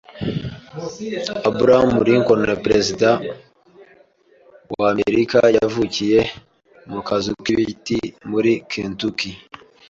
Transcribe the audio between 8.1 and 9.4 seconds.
muri Kentucky